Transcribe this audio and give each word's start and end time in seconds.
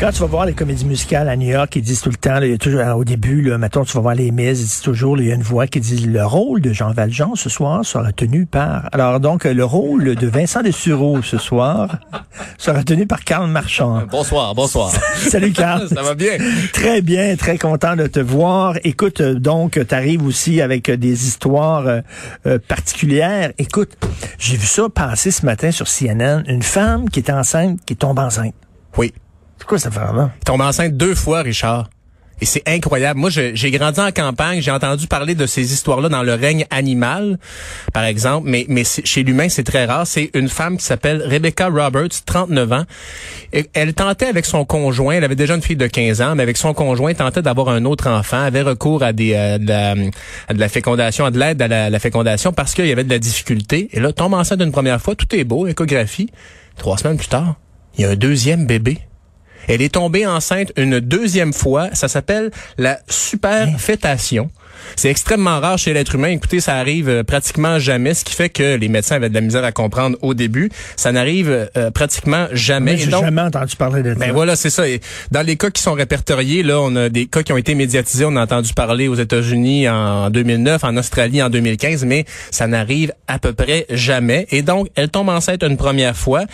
Quand 0.00 0.12
tu 0.12 0.20
vas 0.20 0.26
voir 0.26 0.46
les 0.46 0.54
comédies 0.54 0.86
musicales 0.86 1.28
à 1.28 1.36
New 1.36 1.50
York, 1.50 1.76
ils 1.76 1.82
disent 1.82 2.00
tout 2.00 2.08
le 2.08 2.16
temps, 2.16 2.40
là, 2.40 2.46
il 2.46 2.52
y 2.52 2.54
a 2.54 2.56
toujours, 2.56 2.80
au 2.96 3.04
début, 3.04 3.42
là, 3.42 3.58
mettons, 3.58 3.84
tu 3.84 3.92
vas 3.92 4.00
voir 4.00 4.14
les 4.14 4.30
Miz, 4.30 4.58
ils 4.58 4.64
disent 4.64 4.80
toujours, 4.80 5.14
là, 5.14 5.22
il 5.22 5.28
y 5.28 5.30
a 5.30 5.34
une 5.34 5.42
voix 5.42 5.66
qui 5.66 5.78
dit 5.78 6.06
le 6.06 6.24
rôle 6.24 6.62
de 6.62 6.72
Jean 6.72 6.90
Valjean 6.92 7.34
ce 7.34 7.50
soir 7.50 7.84
sera 7.84 8.10
tenu 8.10 8.46
par. 8.46 8.88
Alors 8.92 9.20
donc, 9.20 9.44
le 9.44 9.62
rôle 9.62 10.14
de 10.14 10.26
Vincent 10.26 10.62
Dessureau 10.62 11.20
ce 11.20 11.36
soir 11.36 11.98
sera 12.56 12.82
tenu 12.82 13.06
par 13.06 13.24
Karl 13.24 13.50
Marchand. 13.50 14.04
Bonsoir, 14.10 14.54
bonsoir. 14.54 14.90
Salut 15.16 15.52
Karl. 15.52 15.86
Ça 15.94 16.00
va 16.00 16.14
bien? 16.14 16.38
Très 16.72 17.02
bien, 17.02 17.36
très 17.36 17.58
content 17.58 17.94
de 17.94 18.06
te 18.06 18.20
voir. 18.20 18.76
Écoute, 18.84 19.20
euh, 19.20 19.34
donc, 19.34 19.78
tu 19.86 19.94
arrives 19.94 20.24
aussi 20.24 20.62
avec 20.62 20.88
euh, 20.88 20.96
des 20.96 21.26
histoires 21.26 21.86
euh, 21.86 22.00
euh, 22.46 22.58
particulières. 22.58 23.52
Écoute, 23.58 23.98
j'ai 24.38 24.56
vu 24.56 24.66
ça 24.66 24.88
passer 24.88 25.30
ce 25.30 25.44
matin 25.44 25.70
sur 25.70 25.86
CNN. 25.86 26.42
Une 26.48 26.62
femme 26.62 27.10
qui 27.10 27.20
est 27.20 27.30
enceinte, 27.30 27.80
qui 27.84 27.96
tombe 27.96 28.18
enceinte. 28.18 28.54
Oui. 28.96 29.12
C'est 29.60 29.66
quoi 29.66 29.78
cette 29.78 29.92
femme-là? 29.92 30.30
Tombe 30.44 30.62
enceinte 30.62 30.96
deux 30.96 31.14
fois, 31.14 31.42
Richard. 31.42 31.88
Et 32.40 32.46
c'est 32.46 32.62
incroyable. 32.66 33.20
Moi, 33.20 33.28
j'ai 33.28 33.70
grandi 33.70 34.00
en 34.00 34.12
campagne, 34.12 34.62
j'ai 34.62 34.70
entendu 34.70 35.06
parler 35.06 35.34
de 35.34 35.44
ces 35.44 35.74
histoires-là 35.74 36.08
dans 36.08 36.22
le 36.22 36.32
règne 36.32 36.64
animal, 36.70 37.38
par 37.92 38.04
exemple, 38.04 38.48
mais, 38.48 38.64
mais 38.68 38.82
chez 38.84 39.22
l'humain, 39.22 39.50
c'est 39.50 39.62
très 39.62 39.84
rare. 39.84 40.06
C'est 40.06 40.30
une 40.32 40.48
femme 40.48 40.78
qui 40.78 40.84
s'appelle 40.84 41.22
Rebecca 41.22 41.68
Roberts, 41.68 42.24
39 42.24 42.72
ans. 42.72 42.84
Et 43.52 43.68
elle 43.74 43.92
tentait 43.92 44.26
avec 44.26 44.46
son 44.46 44.64
conjoint, 44.64 45.16
elle 45.16 45.24
avait 45.24 45.36
déjà 45.36 45.54
une 45.54 45.60
fille 45.60 45.76
de 45.76 45.86
15 45.86 46.22
ans, 46.22 46.34
mais 46.34 46.42
avec 46.42 46.56
son 46.56 46.72
conjoint, 46.72 47.12
tentait 47.12 47.42
d'avoir 47.42 47.68
un 47.68 47.84
autre 47.84 48.08
enfant, 48.08 48.40
avait 48.40 48.62
recours 48.62 49.02
à 49.02 49.12
des 49.12 49.34
euh, 49.34 49.58
de, 49.58 49.68
la, 49.68 49.94
à 50.48 50.54
de 50.54 50.60
la 50.60 50.68
fécondation, 50.70 51.26
à 51.26 51.30
de 51.30 51.38
l'aide 51.38 51.60
à 51.60 51.68
la, 51.68 51.90
la 51.90 51.98
fécondation 51.98 52.54
parce 52.54 52.72
qu'il 52.72 52.86
y 52.86 52.92
avait 52.92 53.04
de 53.04 53.10
la 53.10 53.18
difficulté. 53.18 53.90
Et 53.92 54.00
là, 54.00 54.14
tombe 54.14 54.32
enceinte 54.32 54.62
une 54.62 54.72
première 54.72 55.02
fois, 55.02 55.14
tout 55.14 55.26
est 55.34 55.44
beau, 55.44 55.66
échographie. 55.66 56.30
Trois 56.78 56.96
semaines 56.96 57.18
plus 57.18 57.28
tard, 57.28 57.56
il 57.98 58.02
y 58.02 58.04
a 58.06 58.10
un 58.10 58.16
deuxième 58.16 58.64
bébé. 58.64 58.98
Elle 59.68 59.82
est 59.82 59.94
tombée 59.94 60.26
enceinte 60.26 60.72
une 60.76 61.00
deuxième 61.00 61.52
fois. 61.52 61.94
Ça 61.94 62.08
s'appelle 62.08 62.50
la 62.78 63.00
superfétation. 63.08 64.50
C'est 64.96 65.10
extrêmement 65.10 65.60
rare 65.60 65.78
chez 65.78 65.92
l'être 65.92 66.14
humain. 66.14 66.28
Écoutez, 66.28 66.60
ça 66.60 66.76
arrive 66.76 67.08
euh, 67.08 67.22
pratiquement 67.22 67.78
jamais, 67.78 68.14
ce 68.14 68.24
qui 68.24 68.34
fait 68.34 68.48
que 68.48 68.76
les 68.76 68.88
médecins 68.88 69.16
avaient 69.16 69.28
de 69.28 69.34
la 69.34 69.40
misère 69.40 69.64
à 69.64 69.72
comprendre 69.72 70.16
au 70.22 70.34
début. 70.34 70.70
Ça 70.96 71.12
n'arrive 71.12 71.68
euh, 71.76 71.90
pratiquement 71.90 72.46
jamais. 72.52 72.96
J'ai 72.96 73.10
jamais 73.20 73.42
entendu 73.42 73.76
parler 73.76 74.02
de 74.02 74.12
ça. 74.14 74.18
ben 74.18 74.32
voilà, 74.32 74.56
c'est 74.56 74.70
ça. 74.70 74.88
Et 74.88 75.00
dans 75.30 75.42
les 75.46 75.56
cas 75.56 75.70
qui 75.70 75.82
sont 75.82 75.92
répertoriés, 75.92 76.62
là, 76.62 76.80
on 76.80 76.94
a 76.96 77.08
des 77.08 77.26
cas 77.26 77.42
qui 77.42 77.52
ont 77.52 77.56
été 77.56 77.74
médiatisés. 77.74 78.24
On 78.24 78.36
a 78.36 78.42
entendu 78.42 78.72
parler 78.74 79.08
aux 79.08 79.14
États-Unis 79.14 79.88
en 79.88 80.30
2009, 80.30 80.84
en 80.84 80.96
Australie 80.96 81.42
en 81.42 81.50
2015, 81.50 82.04
mais 82.04 82.24
ça 82.50 82.66
n'arrive 82.66 83.12
à 83.28 83.38
peu 83.38 83.52
près 83.52 83.86
jamais. 83.90 84.46
Et 84.50 84.62
donc, 84.62 84.88
elle 84.94 85.08
tombe 85.08 85.28
enceinte 85.28 85.62
une 85.62 85.76
première 85.76 86.16
fois. 86.16 86.44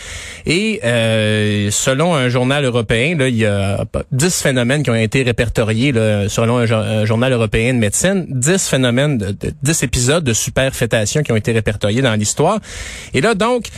Et 0.47 0.81
euh, 0.85 1.71
selon 1.71 2.15
un 2.15 2.29
journal 2.29 2.65
européen, 2.65 3.17
là, 3.17 3.29
il 3.29 3.37
y 3.37 3.47
a 3.47 3.85
10 4.13 4.43
phénomènes 4.43 4.83
qui 4.83 4.91
ont 4.91 4.95
été 4.95 5.23
répertoriés 5.23 5.93
là, 5.93 6.29
selon 6.29 6.59
un, 6.59 6.67
jo- 6.67 6.77
un 6.77 7.05
journal 7.05 7.33
européen 7.33 7.75
de 7.75 7.79
médecine. 7.79 8.16
10 8.29 8.69
phénomènes, 8.69 9.19
de, 9.19 9.27
de- 9.33 9.53
10 9.63 9.83
épisodes 9.83 10.25
de 10.25 10.33
superfétation 10.33 11.23
qui 11.23 11.33
ont 11.33 11.37
été 11.37 11.53
répertoriés 11.53 12.03
dans 12.03 12.15
l'histoire. 12.15 12.59
Et 13.15 13.21
là, 13.21 13.35
donc, 13.35 13.69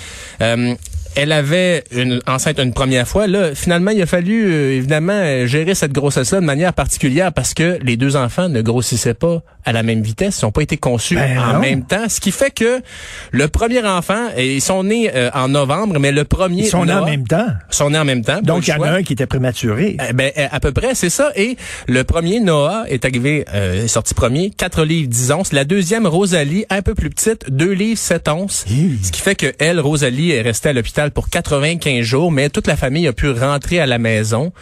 euh, 0.41 0.75
elle 1.17 1.33
avait 1.33 1.85
une 1.93 2.21
enceinte 2.27 2.59
une 2.59 2.73
première 2.73 3.07
fois. 3.07 3.27
Là, 3.27 3.55
finalement, 3.55 3.91
il 3.91 4.01
a 4.03 4.07
fallu 4.07 4.47
euh, 4.53 4.73
évidemment 4.77 5.47
gérer 5.47 5.75
cette 5.75 5.93
grossesse-là 5.93 6.41
de 6.41 6.45
manière 6.47 6.73
particulière 6.73 7.33
parce 7.33 7.55
que 7.55 7.79
les 7.83 7.97
deux 7.97 8.17
enfants 8.17 8.49
ne 8.49 8.63
grossissaient 8.63 9.15
pas 9.15 9.43
à 9.65 9.73
la 9.73 9.83
même 9.83 10.01
vitesse, 10.01 10.41
ils 10.41 10.47
n'ont 10.47 10.51
pas 10.53 10.63
été 10.63 10.79
conçus 10.79 11.17
Ben 11.17 11.39
en 11.39 11.53
non. 11.55 11.59
même 11.59 11.85
temps, 11.85 12.09
ce 12.09 12.21
qui 12.21 12.31
fait 12.33 12.51
que 12.51 12.81
le 13.33 13.49
premier 13.49 13.85
enfant, 13.85 14.29
et 14.35 14.55
ils 14.55 14.63
sont 14.63 14.83
nés 14.85 15.11
euh, 15.15 15.29
en 15.35 15.49
novembre, 15.49 15.99
mais 15.99 16.11
le 16.11 16.25
premier 16.25 16.63
Ils 16.63 16.69
sont 16.69 16.87
nés 16.87 16.93
en 16.95 17.05
même 17.05 17.27
temps. 17.27 17.49
sont 17.69 17.91
nés 17.91 17.99
en 17.99 18.05
même 18.07 18.25
temps. 18.25 18.41
Donc, 18.41 18.67
il 18.67 18.71
y 18.71 18.73
en 18.73 18.83
a 18.83 18.91
un 18.93 19.03
qui 19.03 19.13
était 19.13 19.27
prématuré. 19.27 19.97
Eh 20.09 20.13
Ben, 20.15 20.31
euh, 20.39 20.47
à 20.51 20.61
peu 20.61 20.73
près, 20.73 20.95
c'est 20.95 21.11
ça. 21.11 21.33
Et 21.37 21.59
le 21.87 22.03
premier, 22.05 22.41
Noah, 22.41 22.85
est 22.89 23.05
arrivé, 23.05 23.45
euh, 23.53 23.85
est 23.85 23.89
sorti 23.89 24.15
premier, 24.15 24.49
4 24.51 24.85
livres 24.85 25.09
10 25.11 25.33
onces. 25.33 25.53
La 25.53 25.65
deuxième, 25.65 26.07
Rosalie, 26.07 26.65
un 26.71 26.81
peu 26.81 26.95
plus 26.95 27.11
petite, 27.11 27.51
2 27.51 27.71
livres 27.71 27.99
7 27.99 28.29
onces. 28.29 28.65
Hi. 28.71 28.99
Ce 29.03 29.13
qui 29.13 29.21
fait 29.21 29.35
que 29.35 29.53
elle, 29.59 29.81
Rosalie, 29.81 30.31
est 30.31 30.41
restée 30.41 30.71
à 30.71 30.73
l'hôpital 30.73 30.98
pour 31.13 31.29
95 31.31 32.03
jours, 32.03 32.33
mais 32.33 32.49
toute 32.51 32.67
la 32.67 32.77
famille 32.77 33.07
a 33.07 33.13
pu 33.13 33.31
rentrer 33.31 33.81
à 33.81 33.87
la 33.87 33.99
maison. 33.99 34.53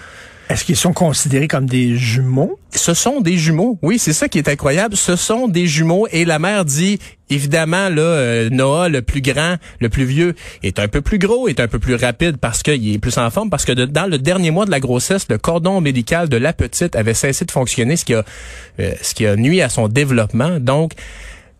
Est-ce 0.49 0.65
qu'ils 0.65 0.77
sont 0.77 0.93
considérés 0.93 1.49
comme 1.49 1.67
des 1.67 1.97
jumeaux? 1.97 2.57
Ce 2.71 2.95
sont 2.95 3.21
des 3.21 3.37
jumeaux. 3.37 3.81
Oui, 3.83 3.99
c'est 3.99 4.13
ça 4.13 4.29
qui 4.29 4.39
est 4.39 4.49
incroyable. 4.49 4.97
Ce 4.97 5.17
sont 5.17 5.49
des 5.49 5.67
jumeaux. 5.67 6.07
Et 6.13 6.25
la 6.25 6.39
mère 6.39 6.65
dit, 6.65 7.01
évidemment, 7.31 7.89
là, 7.89 8.01
euh, 8.03 8.49
Noah, 8.51 8.89
le 8.89 9.03
plus 9.03 9.23
grand, 9.23 9.57
le 9.81 9.89
plus 9.89 10.05
vieux, 10.05 10.37
est 10.63 10.79
un 10.79 10.87
peu 10.87 11.01
plus 11.01 11.19
gros, 11.19 11.49
est 11.49 11.59
un 11.59 11.67
peu 11.67 11.81
plus 11.81 11.97
rapide 11.97 12.37
parce 12.37 12.63
qu'il 12.63 12.95
est 12.95 12.99
plus 13.01 13.19
en 13.19 13.29
forme, 13.31 13.51
parce 13.51 13.65
que 13.65 13.73
de- 13.73 13.87
dans 13.87 14.07
le 14.07 14.19
dernier 14.19 14.53
mois 14.53 14.67
de 14.67 14.71
la 14.71 14.79
grossesse, 14.79 15.27
le 15.29 15.39
cordon 15.39 15.79
ombilical 15.79 16.29
de 16.29 16.37
la 16.37 16.53
petite 16.53 16.95
avait 16.95 17.15
cessé 17.15 17.45
de 17.45 17.51
fonctionner, 17.51 17.97
ce 17.97 18.05
qui 18.05 18.15
a, 18.15 18.25
euh, 18.79 18.93
ce 19.03 19.15
qui 19.15 19.27
a 19.27 19.35
nuit 19.35 19.63
à 19.63 19.69
son 19.69 19.89
développement. 19.89 20.61
Donc, 20.61 20.93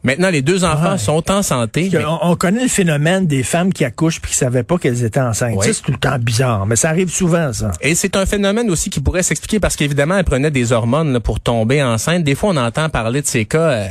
maintenant, 0.07 0.31
les 0.31 0.41
deux 0.43 0.65
enfants 0.65 0.93
Ouais. 0.93 0.99
sont 0.99 1.31
en 1.31 1.43
santé. 1.43 1.91
mais- 1.93 2.05
On, 2.07 2.31
on 2.31 2.37
connaît 2.37 2.63
le 2.63 2.69
phénomène 2.69 3.27
des 3.27 3.43
femmes 3.43 3.73
qui 3.73 3.85
accouchent 3.85 4.21
puis 4.21 4.31
qui 4.31 4.37
savaient 4.39 4.63
pas 4.63 4.79
qu'elles 4.79 5.05
étaient 5.05 5.21
enceintes. 5.21 5.59
C'est 5.63 5.83
tout 5.83 5.93
le 5.93 5.99
temps 5.99 6.19
bizarre, 6.19 6.65
mais 6.67 6.77
ça 6.77 6.89
arrive 6.89 7.11
souvent, 7.11 7.53
ça. 7.53 7.73
Et 7.83 7.95
c'est 7.95 8.17
un 8.17 8.25
phénomène 8.25 8.71
aussi 8.71 8.89
qui 8.89 9.01
pourrait 9.01 9.23
s'expliquer 9.23 9.61
parce 9.61 9.77
qu'évidemment, 9.77 10.17
elle 10.17 10.25
prenait 10.25 10.51
des 10.51 10.73
hormones 10.73 11.13
là, 11.13 11.21
pour 11.21 11.41
tomber 11.41 11.83
enceinte. 11.83 12.25
Des 12.25 12.35
fois, 12.35 12.51
on 12.51 12.57
entend 12.57 12.89
parler 12.89 13.21
de 13.21 13.27
ces 13.27 13.45
cas 13.45 13.59
euh, 13.59 13.89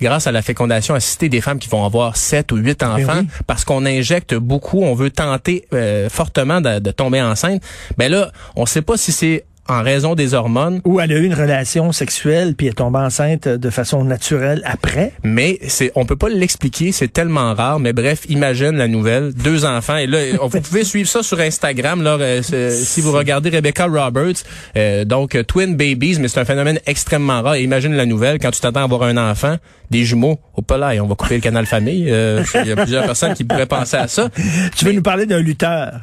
grâce 0.00 0.26
à 0.26 0.32
la 0.32 0.42
fécondation 0.42 0.94
assistée 0.94 1.28
des 1.28 1.40
femmes 1.40 1.58
qui 1.58 1.68
vont 1.68 1.84
avoir 1.84 2.16
sept 2.16 2.50
ou 2.52 2.56
huit 2.56 2.82
enfants 2.82 3.20
oui. 3.20 3.28
parce 3.46 3.64
qu'on 3.64 3.84
injecte 3.86 4.34
beaucoup, 4.34 4.82
on 4.82 4.94
veut 4.94 5.10
tenter 5.10 5.66
euh, 5.74 6.08
fortement 6.08 6.60
de, 6.60 6.78
de 6.78 6.90
tomber 6.90 7.20
enceinte. 7.20 7.62
Ben 7.98 8.10
là, 8.10 8.32
on 8.56 8.64
sait 8.66 8.82
pas 8.82 8.96
si 8.96 9.12
c'est 9.12 9.44
en 9.68 9.82
raison 9.82 10.14
des 10.14 10.34
hormones 10.34 10.80
Ou 10.84 11.00
elle 11.00 11.12
a 11.12 11.16
eu 11.16 11.24
une 11.24 11.34
relation 11.34 11.92
sexuelle 11.92 12.54
puis 12.54 12.66
elle 12.66 12.74
tombe 12.74 12.96
enceinte 12.96 13.48
de 13.48 13.70
façon 13.70 14.04
naturelle 14.04 14.62
après? 14.64 15.12
Mais 15.22 15.58
c'est, 15.68 15.92
on 15.94 16.06
peut 16.06 16.16
pas 16.16 16.28
l'expliquer, 16.28 16.92
c'est 16.92 17.12
tellement 17.12 17.54
rare. 17.54 17.80
Mais 17.80 17.92
bref, 17.92 18.24
imagine 18.28 18.72
la 18.72 18.88
nouvelle, 18.88 19.32
deux 19.34 19.64
enfants. 19.64 19.96
Et 19.96 20.06
là, 20.06 20.18
vous 20.42 20.60
pouvez 20.60 20.84
suivre 20.84 21.08
ça 21.08 21.22
sur 21.22 21.40
Instagram. 21.40 22.02
Là, 22.02 22.18
euh, 22.20 22.42
si 22.42 23.00
vous 23.00 23.12
regardez 23.12 23.50
Rebecca 23.50 23.86
Roberts, 23.86 24.42
euh, 24.76 25.04
donc 25.04 25.34
euh, 25.34 25.42
twin 25.42 25.76
babies, 25.76 26.18
mais 26.20 26.28
c'est 26.28 26.40
un 26.40 26.44
phénomène 26.44 26.80
extrêmement 26.86 27.42
rare. 27.42 27.56
Et 27.56 27.62
imagine 27.62 27.94
la 27.94 28.06
nouvelle 28.06 28.38
quand 28.38 28.50
tu 28.50 28.60
t'attends 28.60 28.80
à 28.80 28.84
avoir 28.84 29.02
un 29.02 29.16
enfant, 29.16 29.56
des 29.90 30.04
jumeaux. 30.04 30.38
Au 30.54 30.76
là, 30.76 30.92
on 31.02 31.06
va 31.06 31.14
couper 31.14 31.36
le 31.36 31.40
canal 31.40 31.66
famille. 31.66 32.06
Euh, 32.10 32.42
Il 32.54 32.68
y 32.68 32.72
a 32.72 32.76
plusieurs 32.76 33.04
personnes 33.04 33.34
qui 33.34 33.44
pourraient 33.44 33.66
penser 33.66 33.96
à 33.96 34.08
ça. 34.08 34.28
Tu 34.76 34.84
veux 34.84 34.92
nous 34.92 35.02
parler 35.02 35.26
d'un 35.26 35.40
lutteur? 35.40 36.00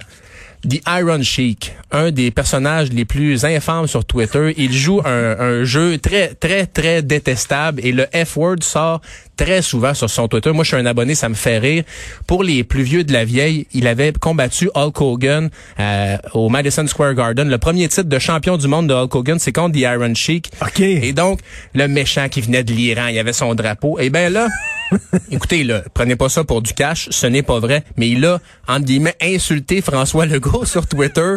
The 0.67 0.81
Iron 0.87 1.21
Sheik, 1.21 1.75
un 1.91 2.09
des 2.09 2.31
personnages 2.31 2.91
les 2.91 3.05
plus 3.05 3.45
infâmes 3.45 3.85
sur 3.85 4.03
Twitter. 4.03 4.51
Il 4.57 4.73
joue 4.73 4.99
un, 5.05 5.63
jeu 5.63 5.99
très, 5.99 6.33
très, 6.33 6.65
très 6.65 7.03
détestable 7.03 7.81
et 7.85 7.91
le 7.91 8.07
F-word 8.25 8.61
sort 8.61 9.01
très 9.35 9.61
souvent 9.61 9.93
sur 9.93 10.09
son 10.09 10.27
Twitter. 10.27 10.51
Moi, 10.51 10.63
je 10.63 10.69
suis 10.69 10.77
un 10.77 10.85
abonné, 10.85 11.15
ça 11.15 11.29
me 11.29 11.35
fait 11.35 11.57
rire. 11.57 11.83
Pour 12.27 12.43
les 12.43 12.63
plus 12.63 12.83
vieux 12.83 13.03
de 13.03 13.13
la 13.13 13.25
vieille, 13.25 13.67
il 13.73 13.87
avait 13.87 14.13
combattu 14.13 14.69
Hulk 14.73 14.99
Hogan 15.01 15.49
euh, 15.79 16.17
au 16.33 16.49
Madison 16.49 16.85
Square 16.87 17.13
Garden. 17.13 17.49
Le 17.49 17.57
premier 17.57 17.87
titre 17.87 18.09
de 18.09 18.19
champion 18.19 18.57
du 18.57 18.67
monde 18.67 18.87
de 18.87 18.93
Hulk 18.93 19.13
Hogan, 19.13 19.39
c'est 19.39 19.51
contre 19.51 19.75
The 19.75 19.81
Iron 19.81 20.13
Sheik. 20.15 20.51
OK. 20.61 20.79
Et 20.79 21.13
donc, 21.13 21.39
le 21.73 21.87
méchant 21.87 22.29
qui 22.29 22.41
venait 22.41 22.63
de 22.63 22.73
l'Iran, 22.73 23.07
il 23.07 23.19
avait 23.19 23.33
son 23.33 23.53
drapeau. 23.55 23.99
Et 23.99 24.09
ben 24.09 24.31
là, 24.31 24.47
écoutez, 25.31 25.63
là, 25.63 25.83
prenez 25.93 26.15
pas 26.15 26.29
ça 26.29 26.43
pour 26.43 26.61
du 26.61 26.73
cash, 26.73 27.07
ce 27.11 27.27
n'est 27.27 27.43
pas 27.43 27.59
vrai, 27.59 27.83
mais 27.97 28.09
il 28.09 28.25
a, 28.25 28.39
entre 28.67 28.85
guillemets, 28.85 29.15
insulté 29.21 29.81
François 29.81 30.25
Legault 30.25 30.65
sur 30.65 30.87
Twitter. 30.87 31.35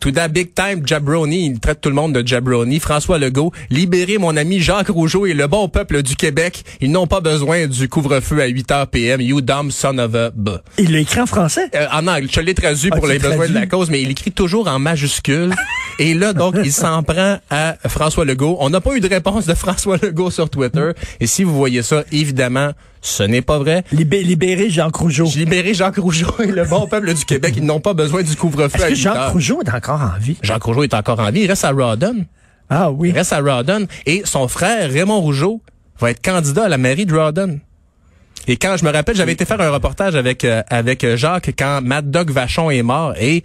Tout 0.00 0.10
d'un 0.10 0.28
big 0.28 0.54
time 0.54 0.86
jabroni, 0.86 1.46
il 1.46 1.60
traite 1.60 1.80
tout 1.80 1.88
le 1.88 1.94
monde 1.94 2.12
de 2.12 2.26
jabroni. 2.26 2.80
François 2.80 3.18
Legault, 3.18 3.52
libérez 3.70 4.18
mon 4.18 4.36
ami 4.36 4.60
Jacques 4.60 4.88
Rougeau 4.88 5.26
et 5.26 5.34
le 5.34 5.46
bon 5.46 5.68
peuple 5.68 6.02
du 6.02 6.16
Québec. 6.16 6.64
Ils 6.80 6.90
n'ont 6.90 7.06
pas 7.06 7.20
besoin 7.20 7.35
du 7.68 7.88
couvre-feu 7.88 8.40
à 8.40 8.46
8 8.46 8.68
h 8.70 8.86
PM. 8.86 9.20
You 9.20 9.40
dumb 9.40 9.70
son 9.70 9.98
of 9.98 10.14
a... 10.14 10.30
b. 10.34 10.50
Il 10.78 10.92
l'a 10.92 11.00
écrit 11.00 11.20
en 11.20 11.26
français? 11.26 11.68
Euh, 11.74 11.86
en 11.92 12.06
anglais, 12.06 12.28
je 12.32 12.40
l'ai 12.40 12.54
traduit 12.54 12.90
Ah, 12.92 12.96
pour 12.96 13.06
les 13.06 13.18
besoins 13.18 13.48
de 13.48 13.54
la 13.54 13.66
cause, 13.66 13.90
mais 13.90 14.00
il 14.02 14.10
écrit 14.10 14.32
toujours 14.32 14.68
en 14.68 14.78
majuscule. 14.78 15.54
Et 15.98 16.14
là, 16.14 16.32
donc, 16.32 16.56
il 16.62 16.72
s'en 16.72 17.02
prend 17.02 17.38
à 17.50 17.76
François 17.88 18.24
Legault. 18.24 18.56
On 18.60 18.70
n'a 18.70 18.80
pas 18.80 18.94
eu 18.96 19.00
de 19.00 19.08
réponse 19.08 19.46
de 19.46 19.54
François 19.54 19.96
Legault 20.02 20.30
sur 20.30 20.48
Twitter. 20.50 20.90
Et 21.20 21.26
si 21.26 21.42
vous 21.44 21.54
voyez 21.54 21.82
ça, 21.82 22.04
évidemment, 22.12 22.72
ce 23.00 23.22
n'est 23.22 23.40
pas 23.42 23.58
vrai. 23.58 23.82
Libé- 23.92 24.22
libérer 24.22 24.68
Jacques 24.68 24.96
Rougeau. 24.96 25.26
Libéré 25.34 25.72
Jacques 25.74 25.96
Rougeau 25.96 26.34
et 26.42 26.46
le 26.52 26.64
bon 26.64 26.86
peuple 26.86 27.14
du 27.14 27.24
Québec. 27.24 27.54
Ils 27.56 27.64
n'ont 27.64 27.80
pas 27.80 27.94
besoin 27.94 28.22
du 28.22 28.36
couvre-feu 28.36 28.76
Est-ce 28.78 28.84
que 28.84 28.88
8 28.90 28.96
Jacques. 28.96 29.32
Rougeau 29.32 29.62
est 29.62 29.70
encore 29.74 30.00
en 30.02 30.18
vie? 30.18 30.36
Jacques 30.42 30.62
Rougeau 30.64 30.82
est 30.82 30.94
encore 30.94 31.20
en 31.20 31.30
vie. 31.30 31.40
Il 31.42 31.46
reste 31.48 31.64
à 31.64 31.70
Rawdon. 31.72 32.26
Ah 32.68 32.90
oui. 32.90 33.10
Il 33.10 33.14
reste 33.14 33.32
à 33.32 33.40
Rawdon. 33.40 33.86
Et 34.06 34.22
son 34.24 34.48
frère, 34.48 34.90
Raymond 34.90 35.20
Rougeau, 35.20 35.62
va 36.00 36.10
être 36.10 36.22
candidat 36.22 36.64
à 36.64 36.68
la 36.68 36.78
mairie 36.78 37.06
de 37.06 37.14
Rawdon. 37.16 37.60
Et 38.48 38.56
quand 38.58 38.76
je 38.76 38.84
me 38.84 38.92
rappelle, 38.92 39.16
j'avais 39.16 39.32
été 39.32 39.44
faire 39.44 39.60
un 39.60 39.70
reportage 39.70 40.14
avec 40.14 40.44
euh, 40.44 40.62
avec 40.70 41.02
euh, 41.02 41.16
Jacques 41.16 41.50
quand 41.58 41.80
Mad 41.82 42.12
Dog 42.12 42.30
Vachon 42.30 42.70
est 42.70 42.82
mort 42.84 43.12
et 43.18 43.42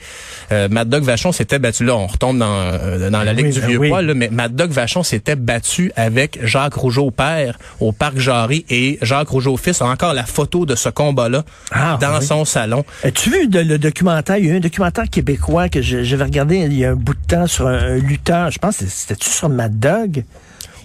euh, 0.52 0.68
Mad 0.70 0.90
Dog 0.90 1.02
Vachon 1.04 1.32
s'était 1.32 1.58
battu 1.58 1.86
là, 1.86 1.96
on 1.96 2.06
retombe 2.06 2.38
dans 2.38 2.46
euh, 2.60 3.10
dans 3.10 3.24
la 3.24 3.34
ligue 3.34 3.48
Oui, 3.48 3.52
du 3.52 3.62
ben 3.62 3.68
vieux 3.68 3.78
oui. 3.80 3.90
poil 3.90 4.06
là, 4.06 4.14
mais 4.14 4.30
Mad 4.30 4.56
Dog 4.56 4.70
Vachon 4.70 5.02
s'était 5.02 5.36
battu 5.36 5.92
avec 5.96 6.38
Jacques 6.46 6.76
Rougeau 6.76 7.10
père 7.10 7.58
au 7.80 7.94
parc 7.94 8.20
Jarry 8.20 8.64
et 8.70 9.00
Jacques 9.02 9.30
Rougeau 9.30 9.58
fils 9.58 9.82
a 9.82 9.86
encore 9.88 10.14
la 10.14 10.26
photo 10.26 10.68
de 10.68 10.76
ce 10.76 10.90
combat 10.90 11.30
là 11.30 11.46
Ah, 11.72 11.98
dans 12.00 12.20
oui. 12.20 12.24
son 12.26 12.46
salon. 12.46 12.86
As-tu 13.04 13.32
vu 13.32 13.48
le 13.52 13.78
documentaire? 13.80 14.38
Il 14.38 14.46
y 14.46 14.50
a 14.50 14.54
eu 14.54 14.58
un 14.58 14.60
documentaire 14.60 15.10
québécois 15.10 15.68
que 15.68 15.82
j'avais 15.82 16.26
regardé 16.26 16.58
il 16.58 16.74
y 16.78 16.86
a 16.86 16.92
un 16.92 16.96
bout 16.96 17.16
de 17.16 17.28
temps 17.28 17.48
sur 17.48 17.66
un, 17.66 17.74
un 17.80 17.96
lutteur. 17.98 18.52
Je 18.52 18.60
pense 18.60 18.78
que 18.78 18.86
c'était-tu 18.86 19.30
sur 19.32 19.50
Mad 19.50 19.80
Dog? 19.80 20.24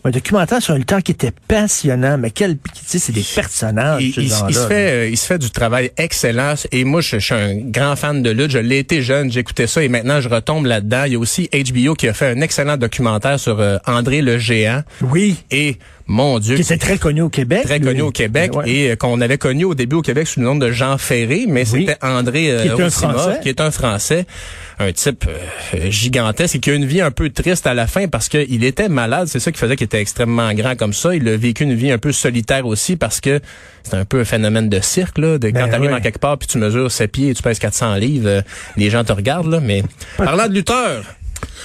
Un 0.07 0.11
documentaire 0.11 0.63
sur 0.63 0.73
un 0.73 0.79
lutteur 0.79 1.03
qui 1.03 1.11
était 1.11 1.33
passionnant, 1.49 2.17
mais 2.17 2.31
quel, 2.31 2.59
tu 2.59 2.81
sais, 2.87 3.01
c'est 3.01 3.11
des 3.11 3.25
personnages. 3.35 4.01
Il, 4.05 4.31
se 4.31 4.69
fait, 4.69 4.91
euh, 4.93 5.09
il 5.09 5.17
se 5.17 5.27
fait 5.27 5.39
du 5.39 5.51
travail 5.51 5.91
excellent. 5.97 6.55
Et 6.71 6.85
moi, 6.85 7.01
je, 7.01 7.19
je 7.19 7.25
suis 7.25 7.35
un 7.35 7.57
grand 7.57 7.97
fan 7.97 8.23
de 8.23 8.31
lutte. 8.31 8.53
Je 8.53 8.59
l'ai 8.59 8.79
été 8.79 9.03
jeune, 9.03 9.33
j'écoutais 9.33 9.67
ça 9.67 9.83
et 9.83 9.89
maintenant 9.89 10.21
je 10.21 10.29
retombe 10.29 10.67
là-dedans. 10.67 11.03
Il 11.07 11.15
y 11.15 11.17
a 11.17 11.19
aussi 11.19 11.51
HBO 11.53 11.95
qui 11.95 12.07
a 12.07 12.15
fait 12.15 12.29
un 12.29 12.41
excellent 12.41 12.77
documentaire 12.77 13.41
sur 13.41 13.59
euh, 13.59 13.79
André 13.85 14.23
le 14.23 14.39
géant. 14.39 14.83
Oui. 15.03 15.39
Et 15.51 15.77
mon 16.09 16.39
Dieu, 16.39 16.55
Qui 16.57 16.63
était 16.63 16.77
très 16.79 16.99
connu 16.99 17.23
au 17.23 17.29
Québec. 17.29 17.65
très 17.65 17.79
lui. 17.79 17.87
connu 17.87 18.03
au 18.03 18.11
Québec 18.13 18.55
Ouais. 18.55 18.71
et 18.71 18.91
euh, 18.93 18.97
qu'on 18.97 19.21
avait 19.21 19.39
connu 19.39 19.65
au 19.65 19.75
début 19.75 19.97
au 19.97 20.03
Québec 20.03 20.29
sous 20.29 20.39
le 20.41 20.47
nom 20.47 20.55
de 20.55 20.71
Jean 20.71 20.99
Ferré, 20.99 21.47
mais 21.49 21.65
Oui. 21.73 21.87
c'était 21.87 21.99
André 22.05 22.51
euh, 22.51 22.63
Qui 22.63 22.69
est 22.69 22.81
un 22.85 22.91
Français. 22.91 23.39
qui 23.43 23.49
est 23.49 23.61
un 23.61 23.71
Français, 23.73 24.27
un 24.79 24.93
type 24.93 25.25
euh, 25.29 25.91
gigantesque 25.91 26.55
et 26.57 26.59
qui 26.61 26.71
a 26.71 26.75
une 26.75 26.85
vie 26.85 27.01
un 27.01 27.11
peu 27.11 27.31
triste 27.31 27.67
à 27.67 27.75
la 27.75 27.87
fin 27.89 28.07
parce 28.09 28.29
qu'il 28.29 28.63
était 28.63 28.89
malade. 28.89 29.27
C'est 29.29 29.41
ça 29.41 29.51
qui 29.51 29.59
faisait 29.59 29.75
qu'il 29.77 29.87
était 29.87 30.01
extrêmement 30.01 30.53
grand 30.55 30.77
comme 30.77 30.93
ça. 30.93 31.15
Il 31.15 31.27
a 31.29 31.37
vécu 31.37 31.65
une 31.65 31.75
vie 31.75 31.91
un 31.91 31.99
peu 31.99 32.13
solitaire 32.13 32.67
aussi 32.67 32.95
parce 32.97 33.21
que 33.21 33.41
c'est 33.83 33.95
un 33.97 34.05
peu 34.05 34.21
un 34.21 34.25
phénomène 34.25 34.69
de 34.69 34.81
cirque 34.81 35.19
là. 35.19 35.39
De, 35.39 35.51
Ben 35.51 35.65
quand 35.65 35.71
t'arrives 35.71 35.91
ouais. 35.91 35.97
en 35.97 36.01
quelque 36.01 36.19
part 36.19 36.39
puis 36.39 36.47
tu 36.47 36.59
mesures 36.59 36.91
7 36.91 37.11
pieds 37.11 37.31
et 37.31 37.35
tu 37.35 37.43
pèses 37.43 37.59
400 37.59 37.95
livres, 37.97 38.29
euh, 38.29 38.43
les 38.77 38.91
gens 38.91 39.03
te 39.03 39.13
regardent 39.13 39.51
là. 39.51 39.61
Mais 39.61 39.83
parlant 40.17 40.47
de 40.47 40.53
lutteur, 40.55 41.03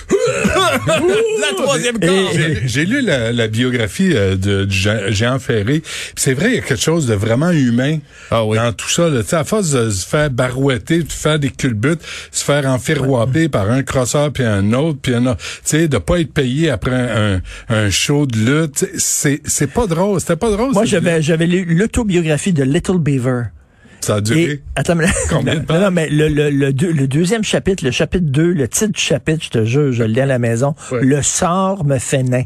la 0.09 1.53
troisième 1.55 1.99
corde. 1.99 2.38
J'ai- 2.65 2.85
lu 2.85 3.01
la, 3.01 3.31
la 3.31 3.47
biographie 3.47 4.11
euh, 4.13 4.35
de, 4.35 4.67
Jean, 4.69 4.97
Jean 5.09 5.39
Ferré. 5.39 5.81
C'est 6.15 6.33
vrai, 6.33 6.49
il 6.49 6.55
y 6.55 6.57
a 6.57 6.61
quelque 6.61 6.81
chose 6.81 7.05
de 7.07 7.13
vraiment 7.13 7.51
humain 7.51 7.99
Ah 8.31 8.43
oui. 8.45 8.57
dans 8.57 8.73
tout 8.73 8.89
ça. 8.89 9.07
là. 9.09 9.21
À 9.31 9.43
force 9.43 9.71
de 9.71 9.89
se 9.89 10.05
faire 10.05 10.29
barouetter, 10.29 11.03
de 11.03 11.11
faire 11.11 11.39
des 11.39 11.49
culbutes, 11.49 12.01
se 12.31 12.43
faire 12.43 12.65
enferroiper 12.65 13.49
par 13.49 13.69
un 13.71 13.83
crosseur 13.83 14.31
puis 14.31 14.43
un 14.43 14.73
autre, 14.73 14.99
puis 15.01 15.13
un 15.13 15.25
autre. 15.27 15.39
Tu 15.39 15.45
sais, 15.63 15.88
de 15.88 15.97
pas 15.97 16.19
être 16.19 16.33
payé 16.33 16.69
après 16.69 16.91
un, 16.95 17.41
un 17.69 17.89
show 17.89 18.25
de 18.25 18.37
lutte. 18.37 18.85
C'est 18.97 19.71
pas 19.73 19.87
drôle. 19.87 20.19
C'était 20.19 20.35
pas 20.35 20.49
drôle. 20.51 20.71
Moi, 20.73 20.85
j'avais, 20.85 21.21
j'avais 21.21 21.47
lu 21.47 21.65
l'autobiographie 21.75 22.53
de 22.53 22.63
Little 22.63 22.97
Beaver. 22.99 23.44
Ça 24.01 24.15
a 24.15 24.21
duré. 24.21 24.42
Et, 24.44 24.62
attends, 24.75 24.95
mais, 24.95 25.06
Combien 25.30 25.56
de 25.56 25.74
non, 25.74 25.92
mais 25.92 26.09
le, 26.09 26.27
le, 26.27 26.50
le, 26.50 26.74
deux- 26.74 26.92
le 26.92 27.07
deuxième 27.07 27.44
chapitre, 27.44 27.83
le 27.86 27.92
chapitre 27.92 28.25
2, 28.27 28.53
le 28.53 28.68
titre 28.68 28.94
du 28.94 29.00
chapitre, 29.01 29.44
je 29.45 29.50
te 29.50 29.65
jure, 29.65 29.92
je 29.92 30.03
le 30.03 30.09
lis 30.09 30.21
à 30.21 30.25
la 30.25 30.39
maison. 30.39 30.75
Ouais. 30.92 31.01
Le 31.03 31.21
sort 31.21 31.86
me 31.86 31.98
fait 32.00 32.24
nain. 32.24 32.44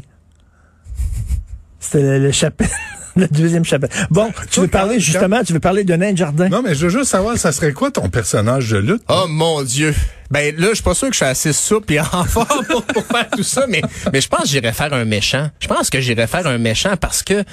C'était 1.80 2.02
le, 2.02 2.18
le 2.26 2.32
chapitre, 2.32 2.70
le 3.20 3.26
deuxième 3.28 3.64
chapitre. 3.64 3.96
Bon, 4.10 4.30
tu 4.50 4.60
veux 4.60 4.68
parler, 4.68 5.00
justement, 5.00 5.42
tu 5.42 5.52
veux 5.52 5.60
parler 5.60 5.84
de 5.84 5.94
nain 5.94 6.12
de 6.12 6.18
jardin? 6.18 6.48
Non, 6.48 6.62
mais 6.62 6.74
je 6.74 6.86
veux 6.86 6.98
juste 6.98 7.10
savoir, 7.10 7.38
ça 7.38 7.50
serait 7.50 7.72
quoi 7.72 7.90
ton 7.90 8.08
personnage 8.10 8.70
de 8.70 8.78
lutte? 8.78 9.02
Oh 9.08 9.26
mon 9.28 9.62
Dieu. 9.62 9.94
Ben 10.30 10.54
là, 10.58 10.68
je 10.70 10.74
suis 10.74 10.82
pas 10.82 10.94
sûr 10.94 11.08
que 11.08 11.14
je 11.14 11.18
suis 11.18 11.24
assez 11.24 11.52
souple 11.52 11.94
et 11.94 12.00
en 12.12 12.24
forme 12.24 12.66
pour, 12.66 12.82
pour 12.82 13.04
faire 13.04 13.28
tout 13.30 13.42
ça, 13.42 13.66
mais 13.68 13.80
mais 14.12 14.20
je 14.20 14.28
pense 14.28 14.42
que 14.42 14.48
j'irais 14.48 14.72
faire 14.72 14.92
un 14.92 15.04
méchant. 15.04 15.50
Je 15.60 15.68
pense 15.68 15.88
que 15.88 16.00
j'irais 16.00 16.26
faire 16.26 16.46
un 16.46 16.58
méchant 16.58 16.96
parce 16.96 17.22
que 17.22 17.44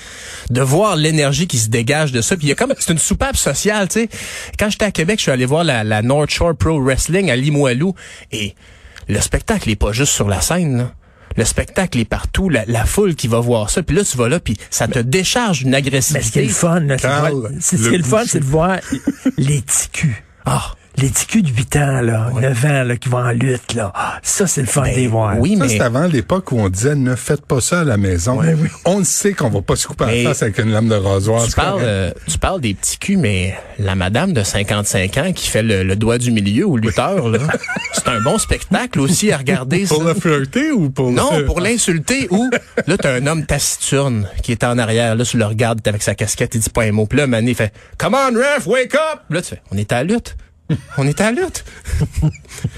de 0.50 0.62
voir 0.62 0.96
l'énergie 0.96 1.48
qui 1.48 1.60
se 1.60 1.70
dégage 1.70 2.12
de 2.12 2.22
ça, 2.22 2.36
puis 2.36 2.48
il 2.48 2.50
y 2.50 2.52
a 2.52 2.56
comme 2.56 2.74
c'est 2.78 2.92
une 2.92 3.00
soupape 3.00 3.38
sociale, 3.38 3.88
tu 3.88 4.02
sais. 4.02 4.10
Quand 4.60 4.70
j'étais 4.70 4.86
à 4.86 4.92
Québec, 4.92 5.20
je 5.20 5.24
suis 5.24 5.32
allé 5.32 5.46
voir 5.46 5.64
la, 5.64 5.84
la 5.84 6.02
North 6.02 6.32
Shore 6.32 6.56
Pro 6.56 6.82
Wrestling 6.82 7.30
à 7.30 7.36
Limoilou 7.36 7.94
et 8.32 8.56
le 9.08 9.22
spectacle 9.22 9.70
est 9.70 9.76
pas 9.76 9.92
juste 9.92 10.14
sur 10.14 10.28
la 10.28 10.42
scène. 10.42 10.78
Là. 10.78 10.92
Le 11.36 11.46
spectacle 11.46 11.98
est 12.00 12.06
partout, 12.06 12.50
la, 12.50 12.66
la 12.66 12.86
foule 12.86 13.16
qui 13.16 13.28
va 13.28 13.40
voir 13.40 13.70
ça, 13.70 13.84
puis 13.84 13.96
là 13.96 14.04
tu 14.04 14.18
vas 14.18 14.30
là, 14.30 14.40
puis 14.40 14.58
ça 14.70 14.88
te 14.88 15.00
décharge 15.00 15.64
une 15.64 15.72
Mais 15.72 15.82
ce 15.82 15.84
qui 15.84 15.90
est 15.90 15.98
agressivité. 15.98 16.42
le 16.46 16.50
fun, 16.50 16.80
là, 16.82 16.98
c'est 17.60 17.78
ce 17.78 17.84
le 17.84 17.90
qui 17.90 17.96
est 17.96 17.98
le 17.98 18.04
fun, 18.04 18.24
c'est 18.26 18.40
de 18.40 18.46
voir 18.46 18.78
les 19.38 19.62
ticus. 19.62 20.16
Ah, 20.46 20.74
Les 20.98 21.10
ticus 21.10 21.42
de 21.42 21.50
8 21.50 21.76
ans, 21.78 22.02
là, 22.02 22.30
9 22.40 22.66
ans, 22.66 22.84
là, 22.84 22.96
qui 22.98 23.10
vont 23.10 23.18
en 23.18 23.32
lutte, 23.32 23.74
là. 23.74 23.92
Ah, 23.96 24.20
Ça, 24.22 24.46
c'est 24.46 24.62
le 24.62 24.68
fun 24.68 24.84
de 24.84 24.96
les 24.96 25.08
voir. 25.08 25.34
Ben 25.34 25.42
oui, 25.42 25.58
Ça, 25.58 25.64
mais 25.64 25.70
c'est 25.70 25.82
avant 25.82 26.06
l'époque 26.06 26.52
où 26.52 26.60
on 26.60 26.70
disait 26.70 26.96
ne 26.96 27.16
faites 27.16 27.46
pas 27.46 27.62
ça 27.62 27.80
à 27.80 27.84
la 27.84 27.98
maison. 27.98 28.40
On 28.86 29.00
le 29.00 29.04
sait 29.04 29.34
qu'on 29.34 29.50
va 29.50 29.62
pas 29.62 29.76
se 29.76 29.88
couper 29.88 30.06
Mais 30.06 30.24
la 30.24 30.30
face 30.30 30.44
avec 30.44 30.60
une 30.60 30.72
lame 30.72 30.90
de 30.90 30.96
rasoir. 30.96 31.46
Tu 31.48 31.54
parles, 31.54 31.80
euh, 31.82 32.12
tu 32.28 32.38
parles 32.38 32.62
des 32.62 32.76
petits 32.76 33.00
culs, 33.00 33.18
mais 33.18 33.56
la 33.80 33.96
madame 33.96 34.34
de 34.34 34.44
55 34.44 35.18
ans 35.18 35.34
qui 35.34 35.48
fait 35.50 35.64
le, 35.64 35.84
le 35.84 35.96
doigt 35.96 36.20
du 36.20 36.32
milieu 36.32 36.68
au 36.68 36.78
lutteur, 36.78 37.28
là, 37.28 37.40
c'est 37.94 38.08
un 38.08 38.22
bon 38.22 38.38
spectacle 38.38 39.00
aussi 39.00 39.32
à 39.32 39.38
regarder. 39.38 39.86
ça. 39.88 39.96
Pour 39.96 40.04
le 40.04 40.14
flirter 40.14 40.72
ou 40.72 40.92
pour 40.92 41.12
Non, 41.12 41.38
le... 41.40 41.46
pour 41.46 41.60
l'insulter 41.60 42.28
ou 42.30 42.50
là 42.88 42.98
t'as 42.98 43.14
un 43.16 43.26
homme 43.26 43.46
taciturne 43.46 44.28
qui 44.44 44.52
est 44.52 44.64
en 44.64 44.78
arrière 44.78 45.16
là 45.16 45.24
tu 45.26 45.38
le 45.38 45.46
regardes 45.46 45.82
t'es 45.82 45.90
avec 45.90 46.04
sa 46.04 46.14
casquette 46.16 46.54
il 46.56 46.62
dit 46.62 46.70
pas 46.70 46.84
un 46.84 46.92
mot 46.92 47.06
puis 47.06 47.18
là 47.20 47.28
Mané 47.28 47.52
il 47.52 47.56
fait 47.56 47.74
Come 47.98 48.16
on 48.16 48.34
ref 48.38 48.68
wake 48.68 48.94
up 48.96 49.22
là 49.30 49.42
tu 49.42 49.50
fais 49.50 49.62
on 49.72 49.78
est 49.78 49.92
à 49.92 49.98
la 49.98 50.04
lutte 50.04 50.36
on 50.98 51.08
est 51.08 51.20
à 51.22 51.32
la 51.32 51.42
lutte 51.42 51.66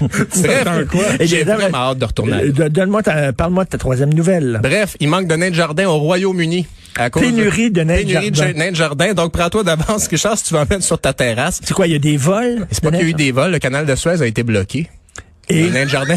bref 0.00 1.16
Et 1.20 1.26
j'ai 1.26 1.38
les- 1.38 1.44
vraiment 1.44 1.78
hâte 1.90 1.98
de 1.98 2.04
retourner 2.04 2.48
don- 2.50 2.68
Donne-moi 2.68 3.02
parle-moi 3.36 3.64
de 3.64 3.68
ta 3.70 3.78
troisième 3.78 4.12
nouvelle. 4.12 4.60
Bref, 4.62 4.96
il 5.00 5.08
manque 5.08 5.26
de 5.28 5.36
nains 5.36 5.50
de 5.50 5.54
jardin 5.54 5.86
au 5.88 5.98
Royaume-Uni. 5.98 6.66
À 6.96 7.10
cause 7.10 7.22
Pénurie 7.22 7.70
de 7.70 7.82
nains 7.82 7.98
de 7.98 8.06
Pénurie 8.06 8.34
jardin. 8.34 8.52
nains 8.54 8.70
de 8.70 8.76
jardin. 8.76 9.12
Donc, 9.14 9.32
prends-toi 9.32 9.62
d'avance, 9.64 10.06
Richard, 10.10 10.36
si 10.38 10.44
tu 10.44 10.54
vas 10.54 10.60
en 10.62 10.66
mettre 10.68 10.82
sur 10.82 10.98
ta 10.98 11.12
terrasse. 11.12 11.60
C'est 11.62 11.74
quoi, 11.74 11.86
il 11.86 11.92
y 11.92 11.96
a 11.96 11.98
des 11.98 12.16
vols? 12.16 12.66
C'est 12.70 12.82
pas 12.82 12.90
qu'il 12.90 13.00
y 13.00 13.04
a 13.04 13.06
eu 13.08 13.14
des 13.14 13.32
vols, 13.32 13.52
le 13.52 13.58
canal 13.58 13.86
de 13.86 13.94
Suez 13.94 14.20
a 14.22 14.26
été 14.26 14.42
bloqué. 14.42 14.88
Et? 15.48 15.62
Les 15.64 15.70
nains 15.70 15.84
de 15.84 15.90
jardin, 15.90 16.16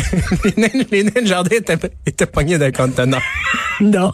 les 0.92 1.04
nains, 1.04 1.22
de 1.22 1.28
jardin 1.28 1.56
étaient, 1.56 1.78
étaient 2.06 2.26
pognés 2.26 2.58
d'un 2.58 2.72
contenant. 2.72 3.20
non. 3.80 4.14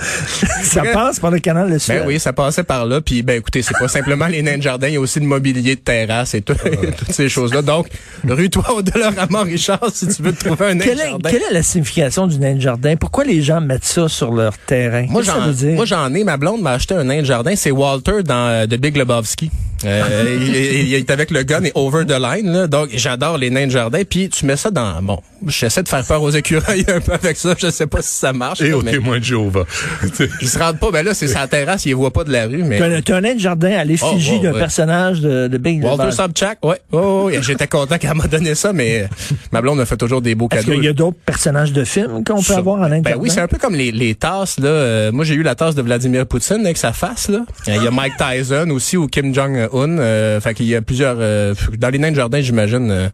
ça 0.62 0.82
passe 0.92 1.20
par 1.20 1.30
le 1.30 1.38
canal 1.38 1.70
de 1.72 1.78
Suez. 1.78 1.98
Ben 2.00 2.04
oui, 2.06 2.18
ça 2.20 2.32
passait 2.32 2.64
par 2.64 2.84
là. 2.86 3.00
Puis 3.00 3.22
ben 3.22 3.38
écoutez, 3.38 3.62
c'est 3.62 3.76
pas 3.78 3.88
simplement 3.88 4.26
les 4.26 4.42
nains 4.42 4.56
de 4.58 4.62
jardin, 4.62 4.88
il 4.88 4.94
y 4.94 4.96
a 4.96 5.00
aussi 5.00 5.20
le 5.20 5.26
mobilier 5.26 5.76
de 5.76 5.80
terrasse 5.80 6.34
et 6.34 6.42
tout- 6.42 6.54
toutes 6.98 7.12
ces 7.12 7.28
choses-là. 7.28 7.62
Donc, 7.62 7.88
rue-toi 8.26 8.64
au 8.72 8.82
Dolorama, 8.82 9.42
Richard, 9.42 9.80
si 9.92 10.08
tu 10.08 10.22
veux 10.22 10.32
te 10.32 10.44
trouver 10.44 10.66
un 10.70 10.74
nain 10.74 10.84
de 10.86 10.98
jardin. 10.98 11.30
quelle 11.30 11.42
est 11.42 11.52
la 11.52 11.62
signification 11.62 12.26
du 12.26 12.38
nain 12.38 12.54
de 12.54 12.60
jardin? 12.60 12.96
Pourquoi 12.96 13.24
les 13.24 13.42
gens 13.42 13.60
mettent 13.60 13.84
ça 13.84 14.08
sur 14.08 14.32
leur 14.32 14.58
terrain? 14.58 15.06
Moi, 15.08 15.22
j'en, 15.22 15.46
veut 15.46 15.52
dire? 15.52 15.74
moi, 15.74 15.84
j'en 15.84 16.12
ai. 16.14 16.24
Ma 16.24 16.36
blonde 16.36 16.60
m'a 16.62 16.72
acheté 16.72 16.94
un 16.94 17.04
nain 17.04 17.20
de 17.20 17.26
jardin. 17.26 17.54
C'est 17.56 17.70
Walter 17.70 18.22
dans 18.24 18.48
euh, 18.48 18.66
The 18.66 18.74
Big 18.76 18.96
Lebowski. 18.96 19.50
Euh, 19.84 20.36
il, 20.40 20.54
il- 20.56 20.88
il 20.88 20.94
est 20.94 21.10
avec 21.10 21.30
le 21.30 21.42
gun 21.42 21.62
et 21.64 21.72
over 21.74 22.04
the 22.06 22.18
line. 22.18 22.50
Là. 22.52 22.66
Donc, 22.66 22.88
j'adore 22.94 23.38
les 23.38 23.50
nains 23.50 23.66
de 23.66 23.72
jardin. 23.72 24.02
Puis, 24.08 24.28
tu 24.28 24.46
mets 24.46 24.56
ça 24.56 24.70
dans... 24.70 25.00
Bon, 25.02 25.20
j'essaie 25.48 25.82
de 25.82 25.88
faire 25.88 26.04
peur 26.04 26.22
aux 26.22 26.30
écureuils 26.30 26.84
un 26.88 27.00
peu 27.00 27.12
avec 27.12 27.36
ça. 27.36 27.54
Je 27.58 27.70
sais 27.70 27.86
pas 27.86 28.02
si 28.02 28.16
ça 28.18 28.32
marche. 28.32 28.60
Et 28.60 28.70
là, 28.70 28.78
au 28.78 28.82
mais 28.82 28.92
témoin 28.92 29.18
de 29.18 29.24
Jéhovah. 29.24 29.64
ils 30.40 30.48
se 30.48 30.58
rendent 30.58 30.78
pas. 30.78 30.90
Ben 30.90 31.04
là, 31.04 31.14
c'est 31.14 31.28
sa 31.28 31.46
terrasse. 31.46 31.84
Ils 31.84 31.88
les 31.88 31.94
voient 31.94 32.12
pas 32.12 32.24
de 32.24 32.32
la 32.32 32.46
rue. 32.46 32.62
Mais 32.64 32.78
T'as 32.78 32.88
un, 32.88 33.00
t'as 33.02 33.16
un 33.16 33.20
nain 33.20 33.34
de 33.34 33.40
jardin 33.40 33.72
à 33.72 33.84
l'effigie 33.84 34.32
Oh, 34.34 34.38
oh, 34.40 34.42
d'un 34.44 34.52
ouais. 34.52 34.58
personnage 34.58 35.20
de, 35.20 35.48
de 35.48 35.58
Big 35.58 35.82
Walter. 35.84 36.10
Sobchak, 36.12 36.58
ouais. 36.64 36.78
Oh, 36.92 37.24
oui, 37.26 37.38
j'étais 37.42 37.66
content 37.66 37.98
qu'elle 37.98 38.14
m'a 38.14 38.26
donné 38.26 38.54
ça, 38.54 38.72
mais 38.72 39.02
euh, 39.02 39.06
ma 39.52 39.60
blonde 39.60 39.78
me 39.78 39.84
fait 39.84 39.96
toujours 39.96 40.22
des 40.22 40.34
beaux 40.34 40.48
Est-ce 40.50 40.60
cadeaux. 40.62 40.72
qu'il 40.74 40.84
y 40.84 40.88
a 40.88 40.92
d'autres 40.92 41.18
personnages 41.24 41.72
de 41.72 41.84
films 41.84 42.24
qu'on 42.24 42.36
peut 42.36 42.42
Ça- 42.42 42.58
avoir 42.58 42.80
en 42.80 42.88
nain 42.88 42.98
de 42.98 43.02
Ben 43.04 43.16
oui, 43.18 43.30
c'est 43.30 43.40
un 43.40 43.48
peu 43.48 43.58
comme 43.58 43.74
les, 43.74 43.92
les 43.92 44.14
tasses 44.14 44.58
là. 44.58 44.68
Euh, 44.68 45.12
moi, 45.12 45.24
j'ai 45.24 45.34
eu 45.34 45.42
la 45.42 45.54
tasse 45.54 45.74
de 45.74 45.82
Vladimir 45.82 46.26
Poutine 46.26 46.60
avec 46.64 46.76
sa 46.76 46.92
face 46.92 47.28
là. 47.28 47.40
Il 47.66 47.82
y 47.82 47.86
a 47.86 47.90
Mike 47.90 48.14
Tyson 48.16 48.68
aussi 48.70 48.96
ou 48.96 49.06
Kim 49.06 49.34
Jong 49.34 49.68
Un. 49.72 49.98
Euh, 49.98 50.40
fait 50.40 50.54
qu'il 50.54 50.66
y 50.66 50.74
a 50.74 50.82
plusieurs 50.82 51.16
euh, 51.18 51.54
dans 51.78 51.88
les 51.90 51.98
nains 51.98 52.10
de 52.10 52.16
jardin, 52.16 52.40
j'imagine. 52.40 52.90
euh, 52.90 53.08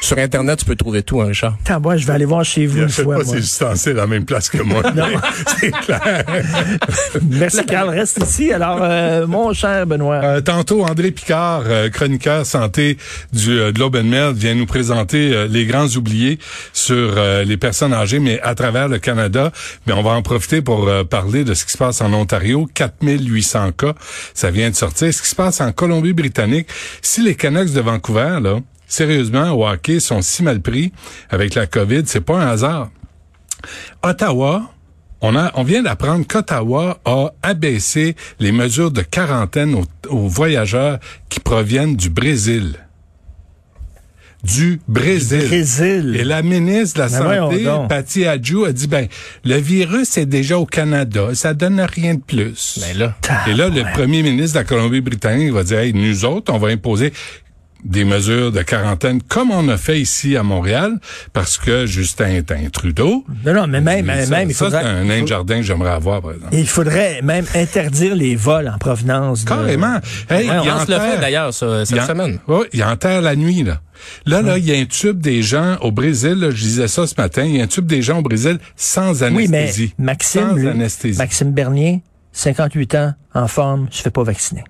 sur 0.00 0.18
internet, 0.18 0.58
tu 0.60 0.64
peux 0.64 0.76
trouver 0.76 1.02
tout, 1.02 1.20
hein, 1.20 1.26
Richard. 1.26 1.56
Attends, 1.64 1.80
moi, 1.80 1.96
je 1.96 2.06
vais 2.06 2.12
aller 2.12 2.24
voir 2.24 2.44
chez 2.44 2.66
vous 2.66 2.78
Il 2.78 2.82
une 2.84 2.88
fois, 2.88 3.18
pas 3.18 3.24
moi. 3.24 3.34
ses 3.34 3.40
ustensiles 3.40 3.92
à 3.92 4.02
la 4.02 4.06
même 4.06 4.24
place 4.24 4.48
que 4.48 4.62
moi. 4.62 4.82
c'est 5.60 5.70
clair. 5.72 6.24
Merci, 7.28 7.64
Carl. 7.66 7.90
Reste 7.90 8.22
ici. 8.22 8.52
Alors, 8.52 8.78
euh, 8.82 9.26
mon 9.26 9.52
cher 9.52 9.86
Benoît. 9.86 10.20
Euh, 10.22 10.40
tantôt, 10.40 10.84
André 10.84 11.10
Picard, 11.10 11.62
euh, 11.66 11.88
chroniqueur 11.90 12.46
santé 12.46 12.96
du 13.32 13.58
euh, 13.58 13.72
Globe 13.72 13.96
and 13.96 14.04
Mail, 14.04 14.32
vient 14.34 14.54
nous 14.54 14.66
présenter 14.66 15.32
euh, 15.34 15.46
les 15.48 15.66
grands 15.66 15.88
oubliés 15.88 16.38
sur 16.72 16.94
euh, 17.16 17.44
les 17.44 17.56
personnes 17.56 17.92
âgées, 17.92 18.18
mais 18.20 18.40
à 18.40 18.54
travers 18.54 18.88
le 18.88 18.98
Canada. 18.98 19.52
Mais 19.86 19.92
on 19.92 20.02
va 20.02 20.10
en 20.10 20.22
profiter 20.22 20.62
pour 20.62 20.88
euh, 20.88 21.04
parler 21.04 21.44
de 21.44 21.54
ce 21.54 21.64
qui 21.64 21.72
se 21.72 21.78
passe 21.78 22.00
en 22.00 22.12
Ontario. 22.12 22.68
4800 22.72 23.72
cas, 23.72 23.94
ça 24.34 24.50
vient 24.50 24.70
de 24.70 24.74
sortir. 24.76 25.12
Ce 25.12 25.22
qui 25.22 25.28
se 25.28 25.34
passe 25.34 25.60
en 25.60 25.72
Colombie-Britannique. 25.72 26.68
Si 27.02 27.22
les 27.22 27.34
Canucks 27.34 27.72
de 27.72 27.80
Vancouver, 27.80 28.38
là, 28.42 28.58
sérieusement, 28.88 29.52
au 29.52 29.66
hockey, 29.66 30.00
sont 30.00 30.22
si 30.22 30.42
mal 30.42 30.60
pris 30.60 30.92
avec 31.30 31.54
la 31.54 31.66
COVID. 31.66 32.02
C'est 32.06 32.20
pas 32.20 32.40
un 32.40 32.48
hasard. 32.48 32.90
Ottawa, 34.02 34.72
on, 35.20 35.36
a, 35.36 35.52
on 35.54 35.62
vient 35.62 35.82
d'apprendre 35.82 36.26
qu'Ottawa 36.26 36.98
a 37.04 37.32
abaissé 37.42 38.16
les 38.40 38.52
mesures 38.52 38.90
de 38.90 39.02
quarantaine 39.02 39.74
aux, 39.74 39.84
aux 40.08 40.28
voyageurs 40.28 40.98
qui 41.28 41.40
proviennent 41.40 41.96
du 41.96 42.08
Brésil. 42.08 42.76
Du 44.44 44.80
Brésil. 44.86 45.48
Brésil. 45.48 46.16
Et 46.16 46.22
la 46.22 46.42
ministre 46.42 46.98
de 46.98 47.02
la 47.02 47.08
Santé. 47.08 47.66
Patty 47.88 48.24
Adjou, 48.24 48.64
a 48.64 48.72
dit, 48.72 48.86
ben, 48.86 49.08
le 49.44 49.56
virus 49.56 50.16
est 50.16 50.26
déjà 50.26 50.58
au 50.60 50.64
Canada, 50.64 51.34
ça 51.34 51.54
donne 51.54 51.80
rien 51.80 52.14
de 52.14 52.20
plus. 52.20 52.78
Ben 52.80 52.96
là. 52.96 53.16
Et 53.48 53.54
là, 53.54 53.68
le 53.68 53.82
premier 53.94 54.22
ministre 54.22 54.54
de 54.54 54.60
la 54.60 54.64
Colombie-Britannique 54.64 55.52
va 55.52 55.64
dire, 55.64 55.80
hey, 55.80 55.92
nous 55.92 56.24
autres, 56.24 56.52
on 56.52 56.58
va 56.58 56.68
imposer 56.68 57.12
des 57.84 58.04
mesures 58.04 58.50
de 58.52 58.62
quarantaine 58.62 59.22
comme 59.22 59.50
on 59.50 59.68
a 59.68 59.76
fait 59.76 60.00
ici 60.00 60.36
à 60.36 60.42
Montréal, 60.42 60.98
parce 61.32 61.58
que 61.58 61.86
Justin 61.86 62.28
est 62.30 62.50
un 62.50 62.68
Trudeau. 62.70 63.24
Non, 63.46 63.54
non, 63.54 63.66
mais 63.68 63.80
même, 63.80 64.06
ça, 64.24 64.30
même, 64.30 64.50
il 64.50 64.54
ça, 64.54 64.64
faudrait, 64.66 64.82
c'est 64.82 64.88
un 64.88 65.04
nain 65.04 65.22
de 65.22 65.26
jardin 65.28 65.56
que 65.56 65.62
j'aimerais 65.62 65.90
avoir, 65.92 66.20
par 66.20 66.32
exemple. 66.32 66.54
il 66.54 66.66
faudrait 66.68 67.20
même 67.22 67.46
interdire 67.54 68.14
les 68.16 68.36
vols 68.36 68.68
en 68.68 68.78
provenance 68.78 69.44
de... 69.44 69.48
Carrément. 69.48 69.98
Hey, 70.28 70.48
Ouais, 70.48 70.56
il 70.64 70.70
on 70.70 70.80
se 70.80 70.90
le 70.90 70.96
enterre- 70.96 71.02
fait 71.14 71.20
d'ailleurs 71.20 71.54
ça, 71.54 71.84
cette 71.86 71.96
il 71.96 72.00
en- 72.02 72.06
semaine. 72.06 72.38
Ouais, 72.48 72.68
il 72.72 72.82
enterre 72.84 73.22
la 73.22 73.36
nuit, 73.36 73.62
là. 73.62 73.80
Là, 74.26 74.42
là, 74.42 74.58
il 74.58 74.64
y 74.64 74.72
a 74.74 74.78
un 74.78 74.84
tube 74.84 75.20
des 75.20 75.42
gens 75.42 75.76
au 75.80 75.90
Brésil, 75.90 76.34
là, 76.34 76.50
je 76.50 76.56
disais 76.62 76.86
ça 76.88 77.06
ce 77.06 77.14
matin, 77.18 77.42
il 77.44 77.56
y 77.56 77.60
a 77.60 77.64
un 77.64 77.66
tube 77.66 77.86
des 77.86 78.00
gens 78.02 78.18
au 78.18 78.22
Brésil 78.22 78.58
sans 78.76 79.22
Oui, 79.24 79.46
mais 79.48 79.58
anesthésie. 79.58 79.94
Maxime, 79.98 80.48
Sans 80.50 80.54
lui, 80.54 80.68
anesthésie. 80.68 81.18
Maxime 81.18 81.52
Bernier, 81.52 82.02
58 82.32 82.94
ans, 82.94 83.14
en 83.34 83.48
forme, 83.48 83.88
se 83.90 84.02
fait 84.02 84.10
pas 84.10 84.22
vacciner. 84.22 84.62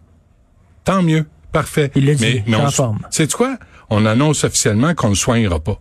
Tant 0.84 1.02
mieux. 1.02 1.26
Parfait. 1.52 1.90
Il 1.94 2.06
l'a 2.06 2.14
dit, 2.14 2.42
mais, 2.46 2.58
mais. 2.58 2.64
C'est 3.10 3.32
quoi? 3.32 3.56
On 3.90 4.04
annonce 4.06 4.44
officiellement 4.44 4.94
qu'on 4.94 5.10
ne 5.10 5.14
soignera 5.14 5.60
pas. 5.60 5.80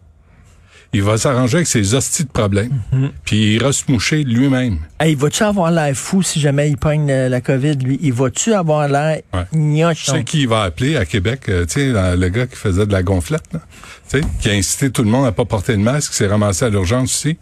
Il 0.94 1.04
va 1.04 1.18
s'arranger 1.18 1.58
avec 1.58 1.68
ses 1.68 1.94
hosties 1.94 2.24
de 2.24 2.30
problèmes. 2.30 2.72
Mhm. 2.94 3.12
Puis 3.26 3.36
il 3.36 3.52
ira 3.56 3.74
se 3.74 3.84
moucher 3.92 4.24
lui-même. 4.24 4.80
Hey, 5.02 5.16
va-tu 5.16 5.44
avoir 5.44 5.70
l'air 5.70 5.94
fou 5.94 6.24
si 6.24 6.40
jamais 6.40 6.70
il 6.70 6.78
pogne 6.78 7.06
la, 7.08 7.28
la 7.28 7.42
COVID, 7.42 7.76
lui? 7.76 8.00
Il 8.02 8.14
va-tu 8.14 8.54
avoir 8.54 8.88
l'air 8.88 9.20
Ouais. 9.34 9.94
Tu 9.94 10.12
sais 10.12 10.24
qui 10.24 10.42
il 10.44 10.48
va 10.48 10.62
appeler 10.64 10.96
à 10.96 11.06
Québec? 11.06 11.50
euh, 11.50 11.66
tu 11.66 11.74
sais, 11.92 12.16
le 12.16 12.30
gars 12.30 12.48
qui 12.48 12.56
faisait 12.56 12.86
de 12.86 12.94
la 12.94 13.04
gonflette, 13.04 13.44
là? 13.52 13.60
Tu 14.10 14.22
sais, 14.22 14.28
qui 14.40 14.50
a 14.50 14.54
incité 14.54 14.90
tout 14.90 15.04
le 15.04 15.10
monde 15.10 15.26
à 15.26 15.34
pas 15.34 15.44
porter 15.44 15.74
de 15.74 15.82
masque, 15.82 16.12
qui 16.12 16.18
s'est 16.18 16.28
ramassé 16.28 16.64
à 16.64 16.70
l'urgence 16.70 17.14
aussi? 17.14 17.38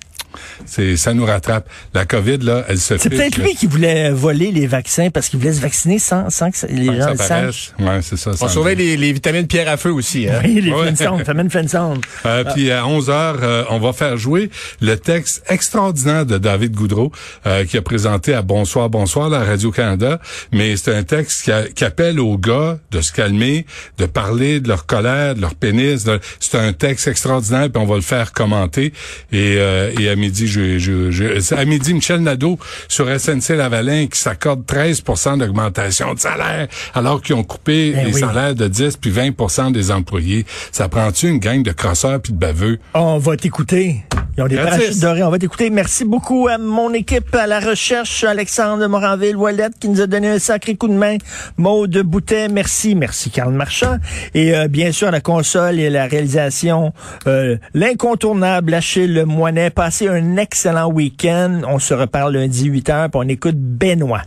C'est, 0.65 0.97
ça 0.97 1.13
nous 1.13 1.25
rattrape. 1.25 1.67
La 1.93 2.05
COVID, 2.05 2.37
là, 2.39 2.65
elle 2.67 2.77
se 2.79 2.97
C'est 2.97 3.09
peut-être 3.09 3.37
lui 3.37 3.55
qui 3.55 3.67
voulait 3.67 4.11
voler 4.11 4.51
les 4.51 4.67
vaccins 4.67 5.09
parce 5.09 5.29
qu'il 5.29 5.39
voulait 5.39 5.53
se 5.53 5.61
vacciner 5.61 5.99
sans, 5.99 6.29
sans 6.29 6.51
que 6.51 6.57
ça- 6.57 6.67
les 6.67 6.85
sans 6.87 6.93
gens 6.99 7.05
que 7.07 7.11
le 7.11 7.17
sachent. 7.17 7.71
Ouais, 7.79 7.99
c'est 8.01 8.17
ça. 8.17 8.31
On 8.41 8.47
surveille 8.47 8.75
les, 8.75 8.97
les 8.97 9.13
vitamines 9.13 9.47
pierre 9.47 9.69
à 9.69 9.77
feu 9.77 9.91
aussi. 9.91 10.27
Hein? 10.27 10.41
Oui, 10.43 10.61
les 10.61 10.71
Ouais. 10.71 10.93
Famine 11.25 11.49
Flintstone. 11.49 12.01
Euh, 12.25 12.43
Puis 12.53 12.71
à 12.71 12.85
11 12.87 13.09
heures, 13.09 13.37
euh, 13.41 13.63
on 13.69 13.79
va 13.79 13.93
faire 13.93 14.17
jouer 14.17 14.49
le 14.81 14.95
texte 14.97 15.43
extraordinaire 15.49 16.25
de 16.25 16.37
David 16.37 16.73
Goudreau 16.73 17.11
euh, 17.45 17.65
qui 17.65 17.77
a 17.77 17.81
présenté 17.81 18.33
à 18.33 18.41
Bonsoir, 18.41 18.89
Bonsoir 18.89 19.29
la 19.29 19.43
Radio-Canada. 19.43 20.19
Mais 20.51 20.75
c'est 20.77 20.93
un 20.95 21.03
texte 21.03 21.43
qui, 21.43 21.51
a- 21.51 21.63
qui 21.67 21.83
appelle 21.83 22.19
aux 22.19 22.37
gars 22.37 22.77
de 22.91 23.01
se 23.01 23.11
calmer, 23.11 23.65
de 23.97 24.05
parler 24.05 24.59
de 24.59 24.67
leur 24.67 24.85
colère, 24.85 25.35
de 25.35 25.41
leur 25.41 25.55
pénis. 25.55 26.03
de- 26.03 26.19
C'est 26.39 26.57
un 26.57 26.73
texte 26.73 27.07
extraordinaire, 27.07 27.69
puis 27.71 27.81
on 27.81 27.85
va 27.85 27.95
le 27.95 28.01
faire 28.01 28.31
commenter. 28.31 28.93
Et, 29.31 29.55
euh, 29.57 29.91
et 29.99 30.09
à 30.09 30.15
midi, 30.25 30.47
je, 30.47 30.77
je, 30.79 31.11
je- 31.11 31.53
à 31.55 31.65
midi, 31.65 31.93
Michel 31.93 32.19
Nadeau 32.21 32.57
sur 32.87 33.07
SNC-Lavalin 33.07 34.07
qui 34.07 34.19
s'accorde 34.19 34.63
13% 34.65 35.37
d'augmentation 35.39 36.13
de 36.13 36.19
salaire 36.19 36.67
alors 36.93 37.21
qu'ils 37.21 37.35
ont 37.35 37.43
coupé 37.43 37.91
Ben 37.91 38.07
les 38.07 38.13
oui. 38.13 38.19
salaires 38.19 38.55
de 38.55 38.67
10 38.67 38.97
puis 38.97 39.11
20% 39.11 39.71
des 39.71 39.91
employés. 39.91 40.45
Ça 40.71 40.87
prend-tu 40.89 41.27
une 41.29 41.39
gang 41.39 41.61
de 41.63 41.71
crosseurs 41.71 42.21
puis 42.21 42.33
de 42.33 42.37
baveux? 42.39 42.79
On 42.93 43.17
va 43.17 43.37
t'écouter. 43.37 44.03
Ils 44.37 44.43
ont 44.43 44.47
des 44.47 44.57
parachutes 44.57 44.99
dorés. 44.99 45.23
On 45.23 45.29
va 45.29 45.39
t'écouter. 45.39 45.69
Merci 45.69 46.03
beaucoup 46.03 46.47
à 46.47 46.57
mon 46.57 46.93
équipe 46.93 47.33
à 47.35 47.47
la 47.47 47.59
recherche, 47.59 48.23
Alexandre 48.25 48.85
Moranville, 48.87 49.37
Wallet, 49.37 49.69
qui 49.79 49.87
nous 49.87 50.01
a 50.01 50.07
donné 50.07 50.29
un 50.29 50.39
sacré 50.39 50.75
coup 50.75 50.89
de 50.89 50.93
main. 50.93 51.17
Maude 51.57 51.97
Boutet, 51.99 52.49
merci. 52.49 52.95
Merci, 52.95 53.29
Karl 53.29 53.53
Marchand. 53.53 53.97
Et 54.33 54.55
euh, 54.55 54.67
bien 54.67 54.91
sûr, 54.91 55.09
la 55.09 55.21
console 55.21 55.79
et 55.79 55.89
la 55.89 56.07
réalisation, 56.07 56.91
euh, 57.27 57.57
l'incontournable 57.73 58.73
Achille 58.73 59.23
Moinet. 59.25 59.69
Passez 59.69 60.09
un 60.09 60.35
excellent 60.35 60.91
week-end. 60.91 61.61
On 61.67 61.79
se 61.79 61.93
reparle 61.93 62.33
lundi 62.35 62.69
8h, 62.69 63.09
puis 63.09 63.21
on 63.23 63.29
écoute 63.29 63.55
Benoît. 63.57 64.21